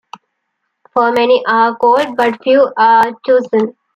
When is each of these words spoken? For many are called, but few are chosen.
For 0.93 1.11
many 1.11 1.43
are 1.47 1.75
called, 1.75 2.17
but 2.17 2.41
few 2.41 2.73
are 2.75 3.13
chosen. 3.23 3.75